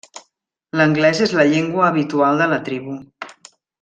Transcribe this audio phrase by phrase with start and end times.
[0.79, 2.97] L'anglès és la llengua habitual de la tribu.